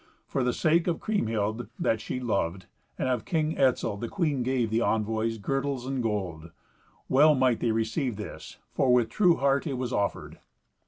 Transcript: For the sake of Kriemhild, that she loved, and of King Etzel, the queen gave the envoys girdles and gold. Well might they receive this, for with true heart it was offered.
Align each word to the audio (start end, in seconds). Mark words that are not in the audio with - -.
For 0.25 0.43
the 0.43 0.51
sake 0.51 0.87
of 0.87 0.99
Kriemhild, 0.99 1.67
that 1.77 2.01
she 2.01 2.19
loved, 2.19 2.65
and 2.97 3.07
of 3.07 3.23
King 3.23 3.55
Etzel, 3.55 3.97
the 3.97 4.09
queen 4.09 4.41
gave 4.41 4.71
the 4.71 4.81
envoys 4.81 5.37
girdles 5.37 5.85
and 5.85 6.01
gold. 6.01 6.49
Well 7.07 7.35
might 7.35 7.59
they 7.59 7.69
receive 7.71 8.15
this, 8.15 8.57
for 8.73 8.91
with 8.91 9.09
true 9.09 9.35
heart 9.35 9.67
it 9.67 9.73
was 9.77 9.93
offered. 9.93 10.39